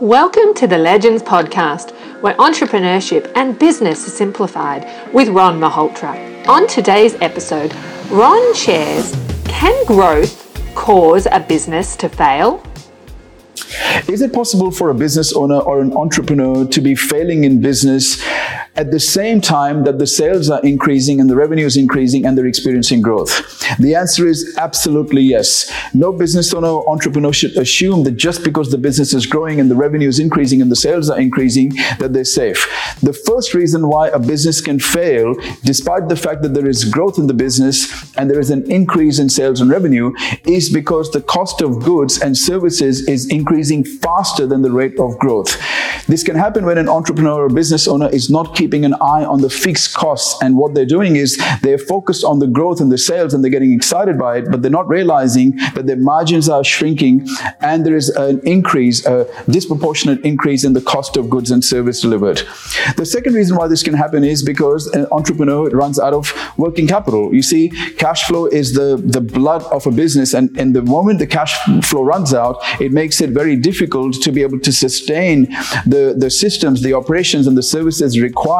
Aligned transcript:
Welcome 0.00 0.52
to 0.56 0.66
the 0.66 0.76
Legends 0.76 1.22
Podcast, 1.22 1.92
where 2.20 2.34
entrepreneurship 2.34 3.32
and 3.34 3.58
business 3.58 4.06
are 4.06 4.10
simplified 4.10 4.86
with 5.14 5.28
Ron 5.28 5.58
Malhotra. 5.58 6.46
On 6.46 6.68
today's 6.68 7.14
episode, 7.22 7.74
Ron 8.10 8.54
shares 8.54 9.16
Can 9.46 9.86
growth 9.86 10.74
cause 10.74 11.26
a 11.32 11.40
business 11.40 11.96
to 11.96 12.10
fail? 12.10 12.62
Is 14.06 14.20
it 14.20 14.34
possible 14.34 14.70
for 14.70 14.90
a 14.90 14.94
business 14.94 15.32
owner 15.32 15.60
or 15.60 15.80
an 15.80 15.96
entrepreneur 15.96 16.66
to 16.66 16.80
be 16.82 16.94
failing 16.94 17.44
in 17.44 17.62
business 17.62 18.22
at 18.76 18.90
the 18.90 19.00
same 19.00 19.40
time 19.40 19.84
that 19.84 19.98
the 19.98 20.06
sales 20.06 20.50
are 20.50 20.60
increasing 20.62 21.20
and 21.20 21.30
the 21.30 21.36
revenue 21.36 21.64
is 21.64 21.76
increasing 21.76 22.26
and 22.26 22.36
they're 22.36 22.46
experiencing 22.46 23.00
growth? 23.00 23.30
The 23.78 23.94
answer 23.94 24.26
is 24.26 24.56
absolutely 24.58 25.22
yes. 25.22 25.72
No 25.94 26.12
business 26.12 26.52
owner 26.52 26.68
or 26.68 26.88
entrepreneur 26.88 27.32
should 27.32 27.56
assume 27.56 28.04
that 28.04 28.16
just 28.16 28.44
because 28.44 28.70
the 28.70 28.78
business 28.78 29.14
is 29.14 29.26
growing 29.26 29.60
and 29.60 29.70
the 29.70 29.74
revenue 29.74 30.08
is 30.08 30.18
increasing 30.18 30.60
and 30.60 30.70
the 30.70 30.76
sales 30.76 31.08
are 31.08 31.18
increasing, 31.18 31.70
that 31.98 32.12
they're 32.12 32.24
safe. 32.24 32.68
The 33.02 33.12
first 33.12 33.54
reason 33.54 33.88
why 33.88 34.08
a 34.08 34.18
business 34.18 34.60
can 34.60 34.78
fail, 34.78 35.34
despite 35.64 36.08
the 36.08 36.16
fact 36.16 36.42
that 36.42 36.54
there 36.54 36.68
is 36.68 36.84
growth 36.84 37.18
in 37.18 37.26
the 37.26 37.34
business 37.34 38.14
and 38.16 38.30
there 38.30 38.40
is 38.40 38.50
an 38.50 38.70
increase 38.70 39.18
in 39.18 39.28
sales 39.28 39.60
and 39.60 39.70
revenue, 39.70 40.12
is 40.44 40.68
because 40.68 41.10
the 41.10 41.22
cost 41.22 41.62
of 41.62 41.82
goods 41.82 42.20
and 42.20 42.36
services 42.36 43.08
is 43.08 43.28
increasing 43.30 43.84
faster 43.84 44.46
than 44.46 44.62
the 44.62 44.70
rate 44.70 44.98
of 44.98 45.18
growth. 45.18 45.56
This 46.06 46.22
can 46.22 46.36
happen 46.36 46.66
when 46.66 46.78
an 46.78 46.88
entrepreneur 46.88 47.46
or 47.46 47.48
business 47.48 47.88
owner 47.88 48.08
is 48.08 48.30
not 48.30 48.54
keeping 48.54 48.65
an 48.84 48.94
eye 48.94 49.24
on 49.24 49.40
the 49.40 49.50
fixed 49.50 49.94
costs 49.94 50.40
and 50.42 50.56
what 50.56 50.74
they're 50.74 50.86
doing 50.86 51.16
is 51.16 51.40
they're 51.62 51.78
focused 51.78 52.24
on 52.24 52.38
the 52.38 52.46
growth 52.46 52.80
and 52.80 52.90
the 52.90 52.98
sales 52.98 53.34
and 53.34 53.42
they're 53.42 53.50
getting 53.50 53.72
excited 53.72 54.18
by 54.18 54.38
it, 54.38 54.50
but 54.50 54.62
they're 54.62 54.70
not 54.70 54.88
realizing 54.88 55.56
that 55.74 55.86
their 55.86 55.96
margins 55.96 56.48
are 56.48 56.64
shrinking 56.64 57.26
and 57.60 57.84
there 57.86 57.96
is 57.96 58.08
an 58.10 58.40
increase, 58.44 59.04
a 59.06 59.26
disproportionate 59.50 60.20
increase 60.24 60.64
in 60.64 60.72
the 60.72 60.80
cost 60.80 61.16
of 61.16 61.30
goods 61.30 61.50
and 61.50 61.64
service 61.64 62.00
delivered. 62.00 62.42
The 62.96 63.06
second 63.06 63.34
reason 63.34 63.56
why 63.56 63.68
this 63.68 63.82
can 63.82 63.94
happen 63.94 64.24
is 64.24 64.42
because 64.42 64.86
an 64.88 65.06
entrepreneur 65.12 65.68
runs 65.70 65.98
out 65.98 66.12
of 66.12 66.32
working 66.56 66.86
capital. 66.86 67.34
You 67.34 67.42
see, 67.42 67.70
cash 67.98 68.24
flow 68.24 68.46
is 68.46 68.74
the, 68.74 68.96
the 68.96 69.20
blood 69.20 69.62
of 69.64 69.86
a 69.86 69.90
business 69.90 70.34
and, 70.34 70.56
and 70.58 70.74
the 70.74 70.82
moment 70.82 71.18
the 71.18 71.26
cash 71.26 71.54
flow 71.82 72.02
runs 72.02 72.34
out, 72.34 72.56
it 72.80 72.92
makes 72.92 73.20
it 73.20 73.30
very 73.30 73.56
difficult 73.56 74.14
to 74.22 74.32
be 74.32 74.42
able 74.42 74.60
to 74.60 74.72
sustain 74.72 75.44
the, 75.86 76.14
the 76.16 76.30
systems, 76.30 76.82
the 76.82 76.94
operations, 76.94 77.46
and 77.46 77.56
the 77.56 77.62
services 77.62 78.18
required 78.18 78.55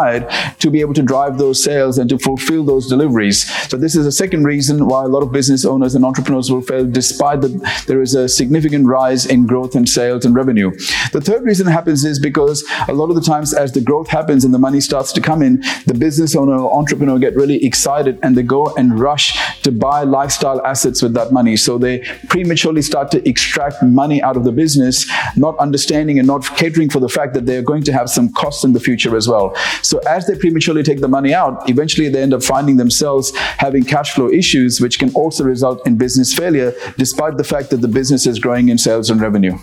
to 0.59 0.71
be 0.71 0.81
able 0.81 0.95
to 0.95 1.03
drive 1.03 1.39
those 1.39 1.63
sales 1.63 1.99
and 1.99 2.09
to 2.11 2.19
fulfill 2.19 2.65
those 2.65 2.89
deliveries. 2.89 3.49
So 3.69 3.77
this 3.77 3.95
is 3.95 4.07
a 4.07 4.13
second 4.13 4.45
reason 4.45 4.87
why 4.87 5.05
a 5.05 5.09
lot 5.09 5.23
of 5.23 5.33
business 5.33 5.65
owners 5.65 5.95
and 5.95 6.05
entrepreneurs 6.05 6.51
will 6.51 6.63
fail 6.63 6.85
despite 6.87 7.41
that 7.43 7.85
there 7.87 8.03
is 8.03 8.15
a 8.15 8.29
significant 8.29 8.87
rise 8.87 9.27
in 9.27 9.47
growth 9.47 9.75
and 9.75 9.89
sales 9.89 10.25
and 10.25 10.35
revenue. 10.35 10.71
The 11.13 11.21
third 11.21 11.43
reason 11.45 11.67
happens 11.67 12.05
is 12.05 12.19
because 12.19 12.65
a 12.89 12.93
lot 12.93 13.11
of 13.11 13.17
the 13.17 13.23
times 13.23 13.55
as 13.55 13.73
the 13.73 13.81
growth 13.81 14.09
happens 14.09 14.45
and 14.45 14.53
the 14.53 14.59
money 14.59 14.81
starts 14.81 15.13
to 15.13 15.21
come 15.21 15.43
in, 15.43 15.63
the 15.87 15.95
business 15.95 16.35
owner 16.35 16.59
or 16.59 16.79
entrepreneur 16.79 17.19
get 17.19 17.35
really 17.35 17.65
excited 17.65 18.19
and 18.23 18.37
they 18.37 18.43
go 18.43 18.75
and 18.77 18.99
rush 18.99 19.37
to 19.67 19.73
buy 19.73 20.05
lifestyle 20.05 20.65
assets 20.65 21.03
with 21.03 21.13
that 21.15 21.33
money. 21.33 21.57
So 21.57 21.77
they 21.77 21.99
prematurely 22.29 22.83
start 22.83 23.11
to 23.11 23.29
extract 23.29 23.83
money 23.83 24.23
out 24.23 24.37
of 24.37 24.45
the 24.45 24.53
business, 24.53 25.11
not 25.37 25.59
understanding 25.59 26.21
and 26.21 26.27
not 26.29 26.45
catering 26.57 26.89
for 26.89 27.01
the 27.01 27.09
fact 27.09 27.35
that 27.35 27.47
they're 27.47 27.63
going 27.63 27.83
to 27.83 27.93
have 27.93 28.09
some 28.09 28.33
costs 28.33 28.63
in 28.63 28.73
the 28.73 28.79
future 28.79 29.17
as 29.17 29.27
well. 29.27 29.57
So 29.83 29.99
as 30.07 30.29
they 30.29 30.39
prematurely 30.39 30.85
take 30.85 31.01
the 31.01 31.09
money 31.09 31.35
out, 31.35 31.69
eventually 31.69 32.09
they 32.09 32.23
end 32.23 32.33
up 32.33 32.45
finding 32.45 32.77
themselves 32.77 33.37
having 33.37 33.83
cash 33.83 34.15
flow 34.15 34.31
issues, 34.31 34.81
which 34.81 35.01
can 35.01 35.13
also 35.15 35.43
result 35.43 35.85
in 35.85 35.99
business 35.99 36.33
failure, 36.33 36.73
despite 36.97 37.37
the 37.37 37.45
fact 37.45 37.71
that 37.71 37.79
the 37.79 37.89
business 37.89 38.25
is 38.25 38.39
growing 38.39 38.69
in 38.69 38.79
sales 38.79 39.11
and 39.11 39.21
revenue. 39.21 39.59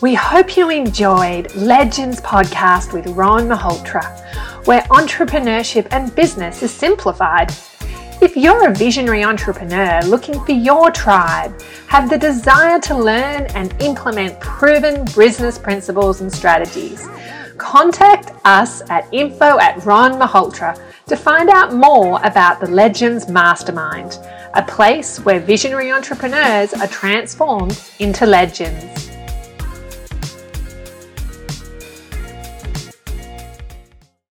We 0.00 0.14
hope 0.14 0.56
you 0.56 0.70
enjoyed 0.70 1.54
Legends 1.54 2.20
Podcast 2.22 2.94
with 2.94 3.06
Ron 3.08 3.48
Malhotra, 3.48 4.04
where 4.66 4.80
entrepreneurship 4.84 5.86
and 5.90 6.14
business 6.14 6.62
is 6.62 6.70
simplified 6.70 7.52
if 8.24 8.38
you're 8.38 8.70
a 8.70 8.74
visionary 8.74 9.22
entrepreneur 9.22 10.00
looking 10.06 10.42
for 10.46 10.52
your 10.52 10.90
tribe, 10.90 11.60
have 11.88 12.08
the 12.08 12.16
desire 12.16 12.80
to 12.80 12.96
learn 12.96 13.44
and 13.54 13.74
implement 13.82 14.40
proven 14.40 15.04
business 15.14 15.58
principles 15.58 16.22
and 16.22 16.32
strategies, 16.32 17.06
contact 17.58 18.32
us 18.46 18.80
at 18.88 19.06
info 19.12 19.58
at 19.58 19.84
Ron 19.84 20.18
to 20.18 21.16
find 21.16 21.50
out 21.50 21.74
more 21.74 22.18
about 22.24 22.60
the 22.60 22.70
Legends 22.70 23.28
Mastermind, 23.28 24.18
a 24.54 24.62
place 24.62 25.20
where 25.20 25.38
visionary 25.38 25.92
entrepreneurs 25.92 26.72
are 26.72 26.88
transformed 26.88 27.78
into 27.98 28.24
legends. 28.24 29.03